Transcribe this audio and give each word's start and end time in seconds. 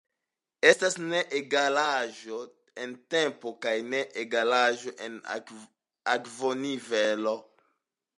Estas 0.67 0.93
ne-egalaĵo 1.09 2.39
en 2.85 2.95
tempo 3.15 3.51
kaj 3.65 3.73
ne-egalaĵo 3.91 4.95
en 5.09 5.19
akvonivelo. 6.15 7.35